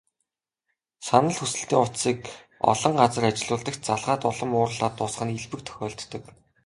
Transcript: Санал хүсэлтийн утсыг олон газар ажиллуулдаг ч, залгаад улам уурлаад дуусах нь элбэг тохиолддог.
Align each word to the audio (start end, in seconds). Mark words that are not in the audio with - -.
Санал 1.07 1.35
хүсэлтийн 1.37 1.83
утсыг 1.85 2.19
олон 2.71 2.93
газар 3.01 3.25
ажиллуулдаг 3.29 3.75
ч, 3.79 3.81
залгаад 3.87 4.21
улам 4.29 4.51
уурлаад 4.53 4.93
дуусах 4.97 5.23
нь 5.27 5.35
элбэг 5.41 5.61
тохиолддог. 5.67 6.23